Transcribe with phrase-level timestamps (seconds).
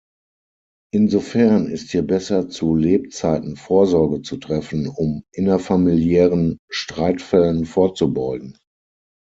[0.91, 8.57] Insofern ist hier besser zu Lebzeiten Vorsorge zu treffen, um innerfamiliären Streitfällen vorzubeugen.